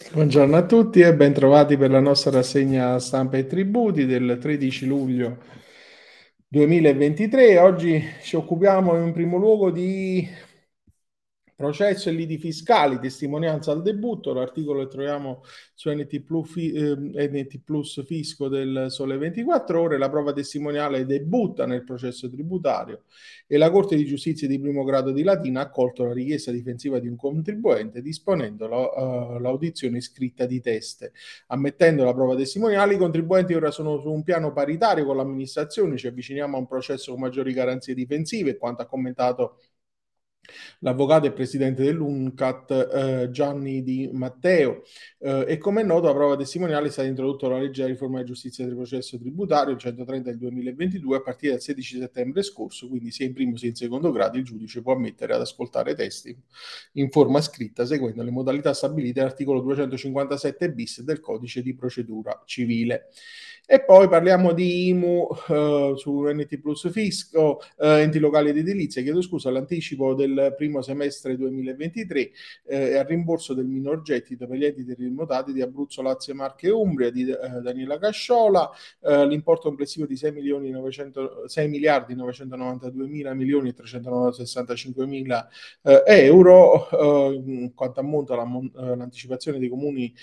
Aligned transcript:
Buongiorno 0.00 0.56
a 0.56 0.64
tutti 0.64 1.00
e 1.00 1.12
ben 1.12 1.32
trovati 1.32 1.76
per 1.76 1.90
la 1.90 1.98
nostra 1.98 2.30
rassegna 2.30 3.00
stampa 3.00 3.36
e 3.36 3.46
tributi 3.46 4.06
del 4.06 4.38
13 4.40 4.86
luglio 4.86 5.38
2023. 6.46 7.58
Oggi 7.58 8.02
ci 8.22 8.36
occupiamo 8.36 8.96
in 8.96 9.12
primo 9.12 9.38
luogo 9.38 9.72
di 9.72 10.26
processo 11.58 12.08
e 12.08 12.12
liti 12.12 12.38
fiscali, 12.38 13.00
testimonianza 13.00 13.72
al 13.72 13.82
debutto, 13.82 14.32
l'articolo 14.32 14.84
che 14.84 14.92
troviamo 14.92 15.42
su 15.74 15.90
NT 15.90 16.20
Plus, 16.20 16.56
eh, 16.56 16.94
NT 16.96 17.62
Plus 17.64 18.04
Fisco 18.04 18.46
del 18.46 18.86
Sole 18.90 19.18
24 19.18 19.80
Ore, 19.80 19.98
la 19.98 20.08
prova 20.08 20.32
testimoniale 20.32 21.04
debutta 21.04 21.66
nel 21.66 21.82
processo 21.82 22.30
tributario 22.30 23.02
e 23.48 23.56
la 23.56 23.72
Corte 23.72 23.96
di 23.96 24.04
Giustizia 24.04 24.46
di 24.46 24.60
primo 24.60 24.84
grado 24.84 25.10
di 25.10 25.24
Latina 25.24 25.58
ha 25.58 25.64
accolto 25.64 26.04
la 26.04 26.12
richiesta 26.12 26.52
difensiva 26.52 27.00
di 27.00 27.08
un 27.08 27.16
contribuente 27.16 28.02
disponendo 28.02 28.68
la, 28.68 28.76
uh, 28.76 29.40
l'audizione 29.40 30.00
scritta 30.00 30.46
di 30.46 30.60
teste. 30.60 31.10
Ammettendo 31.48 32.04
la 32.04 32.14
prova 32.14 32.36
testimoniale, 32.36 32.94
i 32.94 32.98
contribuenti 32.98 33.54
ora 33.54 33.72
sono 33.72 33.98
su 33.98 34.12
un 34.12 34.22
piano 34.22 34.52
paritario 34.52 35.04
con 35.04 35.16
l'amministrazione, 35.16 35.96
ci 35.96 36.06
avviciniamo 36.06 36.56
a 36.56 36.60
un 36.60 36.68
processo 36.68 37.10
con 37.10 37.22
maggiori 37.22 37.52
garanzie 37.52 37.94
difensive, 37.94 38.56
quanto 38.56 38.82
ha 38.82 38.86
commentato 38.86 39.58
l'avvocato 40.80 41.26
e 41.26 41.32
presidente 41.32 41.82
dell'UNCAT 41.82 42.70
eh, 42.70 43.30
Gianni 43.30 43.82
Di 43.82 44.08
Matteo. 44.12 44.82
Eh, 45.18 45.44
e 45.48 45.58
come 45.58 45.80
è 45.80 45.84
noto 45.84 46.08
a 46.08 46.14
prova 46.14 46.36
testimoniale 46.36 46.88
è 46.88 46.90
stata 46.90 47.08
introdotta 47.08 47.48
la 47.48 47.58
legge 47.58 47.84
di 47.84 47.90
riforma 47.90 48.16
della 48.16 48.28
giustizia 48.28 48.64
del 48.64 48.74
processo 48.74 49.18
tributario 49.18 49.72
il 49.72 49.78
130 49.80 50.30
del 50.30 50.38
2022 50.38 51.16
a 51.16 51.20
partire 51.20 51.52
dal 51.52 51.60
16 51.60 51.98
settembre 51.98 52.42
scorso 52.42 52.88
quindi 52.88 53.10
sia 53.10 53.26
in 53.26 53.34
primo 53.34 53.56
sia 53.56 53.68
in 53.68 53.74
secondo 53.74 54.12
grado 54.12 54.38
il 54.38 54.44
giudice 54.44 54.80
può 54.82 54.94
ammettere 54.94 55.34
ad 55.34 55.40
ascoltare 55.40 55.94
testi 55.94 56.36
in 56.92 57.10
forma 57.10 57.40
scritta 57.40 57.84
seguendo 57.84 58.22
le 58.22 58.30
modalità 58.30 58.72
stabilite 58.72 59.20
all'articolo 59.20 59.60
257 59.60 60.72
bis 60.72 61.02
del 61.02 61.20
codice 61.20 61.62
di 61.62 61.74
procedura 61.74 62.42
civile. 62.44 63.08
E 63.70 63.84
poi 63.84 64.08
parliamo 64.08 64.54
di 64.54 64.88
IMU 64.88 65.28
uh, 65.48 65.94
su 65.94 66.22
NT 66.22 66.58
Plus 66.58 66.90
Fisco, 66.90 67.60
uh, 67.76 67.84
enti 67.84 68.18
locali 68.18 68.48
ed 68.48 68.56
edilizia, 68.56 69.02
chiedo 69.02 69.20
scusa, 69.20 69.50
l'anticipo 69.50 70.14
del 70.14 70.37
primo 70.56 70.82
semestre 70.82 71.36
2023 71.36 72.20
eh, 72.20 72.32
e 72.66 72.96
al 72.96 73.06
rimborso 73.06 73.54
del 73.54 73.66
minor 73.66 74.02
gettito 74.02 74.46
per 74.46 74.56
gli 74.56 74.64
enti 74.64 74.84
terremotati 74.84 75.52
di 75.52 75.62
Abruzzo, 75.62 76.02
Lazio, 76.02 76.34
Marche 76.34 76.68
e 76.68 76.70
Umbria 76.70 77.10
di 77.10 77.24
uh, 77.24 77.60
Daniela 77.60 77.98
Casciola, 77.98 78.70
l'importo 79.26 79.68
complessivo 79.68 80.06
di 80.06 80.16
6, 80.16 80.32
milioni 80.32 80.70
900, 80.70 81.48
6 81.48 81.68
miliardi 81.68 82.14
992 82.14 83.06
mila 83.06 83.34
milioni 83.34 83.70
e 83.70 83.74
365 83.74 85.06
mila 85.06 85.48
euro, 86.06 87.72
quanto 87.74 88.00
ammonta 88.00 88.34
la, 88.34 88.46
l'anticipazione 88.74 89.58
dei 89.58 89.68
comuni 89.68 90.14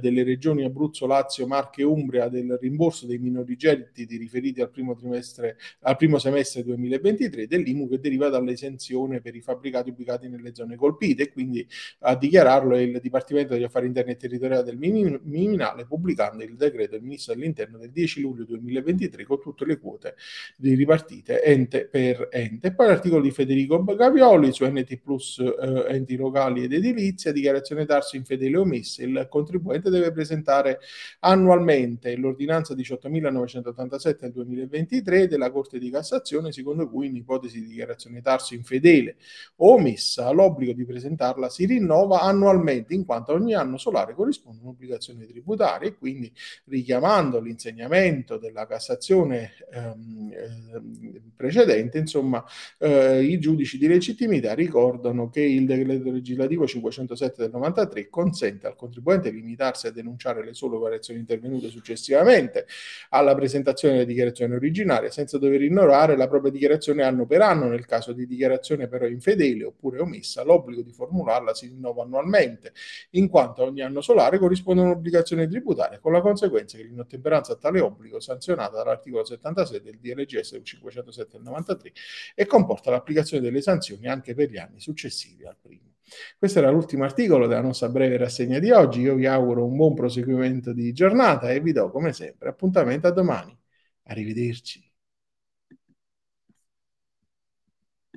delle 0.00 0.22
regioni 0.22 0.64
Abruzzo, 0.64 1.06
Lazio, 1.06 1.46
Marche 1.46 1.82
e 1.82 1.84
Umbria 1.84 2.28
del 2.28 2.58
rimborso 2.60 3.06
dei 3.06 3.18
minori 3.18 3.56
gettiti 3.56 4.16
riferiti 4.16 4.60
al 4.60 4.70
primo, 4.70 4.94
trimestre, 4.94 5.56
al 5.80 5.96
primo 5.96 6.18
semestre 6.18 6.62
2023 6.64 7.46
dell'IMU 7.46 7.88
che 7.88 8.00
deriva 8.00 8.28
dall'esenzione 8.28 9.20
per 9.20 9.34
i 9.34 9.40
fabbricati 9.50 9.90
ubicati 9.90 10.28
nelle 10.28 10.54
zone 10.54 10.76
colpite 10.76 11.24
e 11.24 11.32
quindi 11.32 11.66
a 12.00 12.16
dichiararlo 12.16 12.76
è 12.76 12.80
il 12.80 12.98
Dipartimento 13.00 13.54
degli 13.54 13.64
Affari 13.64 13.86
Interni 13.86 14.12
e 14.12 14.16
Territoriali 14.16 14.64
del 14.64 14.78
Viminale 14.78 15.86
pubblicando 15.86 16.42
il 16.42 16.56
decreto 16.56 16.92
del 16.92 17.02
Ministro 17.02 17.34
dell'Interno 17.34 17.78
del 17.78 17.90
10 17.90 18.20
luglio 18.20 18.44
2023 18.44 19.24
con 19.24 19.40
tutte 19.40 19.64
le 19.64 19.78
quote 19.78 20.14
ripartite 20.60 21.42
ente 21.42 21.86
per 21.86 22.28
ente. 22.30 22.68
E 22.68 22.74
poi 22.74 22.86
l'articolo 22.86 23.22
di 23.22 23.30
Federico 23.30 23.82
Gavioli 23.82 24.52
su 24.52 24.64
NT 24.64 24.96
Plus 24.98 25.38
eh, 25.38 25.84
enti 25.88 26.16
locali 26.16 26.64
ed 26.64 26.72
edilizia, 26.72 27.32
dichiarazione 27.32 27.86
tarso 27.86 28.16
infedele 28.16 28.56
omesse, 28.56 29.04
il 29.04 29.26
contribuente 29.28 29.90
deve 29.90 30.12
presentare 30.12 30.80
annualmente 31.20 32.16
l'ordinanza 32.16 32.74
di 32.74 32.82
18.987 32.82 34.16
del 34.20 34.32
2023 34.32 35.26
della 35.26 35.50
Corte 35.50 35.78
di 35.78 35.90
Cassazione, 35.90 36.52
secondo 36.52 36.88
cui 36.88 37.06
in 37.06 37.16
ipotesi 37.16 37.60
di 37.60 37.66
dichiarazione 37.66 38.20
tarso 38.20 38.54
infedele 38.54 39.10
o 39.10 39.16
omessa 39.56 40.30
l'obbligo 40.30 40.72
di 40.72 40.84
presentarla 40.84 41.48
si 41.48 41.66
rinnova 41.66 42.20
annualmente, 42.20 42.94
in 42.94 43.04
quanto 43.04 43.32
ogni 43.32 43.54
anno 43.54 43.78
solare 43.78 44.14
corrisponde 44.14 44.62
un'obbligazione 44.62 45.26
tributaria 45.26 45.88
e 45.88 45.96
quindi 45.96 46.32
richiamando 46.64 47.40
l'insegnamento 47.40 48.38
della 48.38 48.66
Cassazione 48.66 49.52
ehm, 49.72 50.30
eh, 50.32 51.22
precedente, 51.36 51.98
insomma, 51.98 52.44
eh, 52.78 53.22
i 53.22 53.38
giudici 53.38 53.78
di 53.78 53.86
legittimità 53.86 54.54
ricordano 54.54 55.28
che 55.30 55.40
il 55.40 55.66
decreto 55.66 56.10
legislativo 56.10 56.66
507 56.66 57.42
del 57.42 57.50
93 57.50 58.08
consente 58.08 58.66
al 58.66 58.76
contribuente 58.76 59.30
di 59.30 59.40
limitarsi 59.40 59.86
a 59.86 59.90
denunciare 59.90 60.44
le 60.44 60.54
sole 60.54 60.78
variazioni 60.78 61.20
intervenute 61.20 61.68
successivamente 61.68 62.66
alla 63.10 63.34
presentazione 63.34 63.94
della 63.94 64.06
dichiarazione 64.06 64.54
originaria 64.54 65.10
senza 65.10 65.38
dover 65.38 65.62
ignorare 65.62 66.16
la 66.16 66.28
propria 66.28 66.52
dichiarazione 66.52 67.02
anno 67.02 67.26
per 67.26 67.40
anno. 67.42 67.68
Nel 67.68 67.86
caso 67.86 68.12
di 68.12 68.26
dichiarazione 68.26 68.88
però 68.88 69.06
infedele 69.30 69.64
oppure 69.64 70.00
omessa, 70.00 70.42
l'obbligo 70.42 70.82
di 70.82 70.92
formularla 70.92 71.54
si 71.54 71.68
rinnova 71.68 72.02
annualmente, 72.02 72.72
in 73.10 73.28
quanto 73.28 73.62
ogni 73.62 73.80
anno 73.82 74.00
solare 74.00 74.38
corrisponde 74.38 74.82
a 74.82 74.84
un'obbligazione 74.84 75.48
tributaria, 75.48 75.98
con 76.00 76.12
la 76.12 76.20
conseguenza 76.20 76.76
che 76.76 76.84
l'inottemperanza 76.84 77.52
a 77.52 77.56
tale 77.56 77.80
obbligo, 77.80 78.20
sanzionata 78.20 78.76
dall'articolo 78.76 79.24
76 79.24 79.80
del 79.80 79.98
DLGS 79.98 80.60
507 80.62 81.30
del 81.32 81.42
93, 81.42 81.92
e 82.34 82.46
comporta 82.46 82.90
l'applicazione 82.90 83.42
delle 83.42 83.60
sanzioni 83.60 84.06
anche 84.06 84.34
per 84.34 84.50
gli 84.50 84.58
anni 84.58 84.80
successivi 84.80 85.46
al 85.46 85.56
primo. 85.60 85.94
Questo 86.36 86.58
era 86.58 86.70
l'ultimo 86.70 87.04
articolo 87.04 87.46
della 87.46 87.60
nostra 87.60 87.88
breve 87.88 88.16
rassegna 88.16 88.58
di 88.58 88.72
oggi. 88.72 89.00
Io 89.00 89.14
vi 89.14 89.26
auguro 89.26 89.64
un 89.64 89.76
buon 89.76 89.94
proseguimento 89.94 90.72
di 90.72 90.92
giornata 90.92 91.52
e 91.52 91.60
vi 91.60 91.72
do 91.72 91.90
come 91.90 92.12
sempre 92.12 92.48
appuntamento 92.48 93.06
a 93.06 93.12
domani. 93.12 93.56
Arrivederci. 94.04 94.89